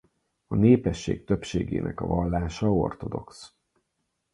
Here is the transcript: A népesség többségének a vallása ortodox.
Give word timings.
A 0.47 0.55
népesség 0.55 1.23
többségének 1.23 2.01
a 2.01 2.05
vallása 2.05 2.73
ortodox. 2.73 3.53